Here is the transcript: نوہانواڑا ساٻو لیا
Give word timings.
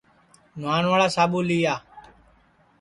نوہانواڑا 0.59 1.07
ساٻو 1.15 1.39
لیا 1.49 1.75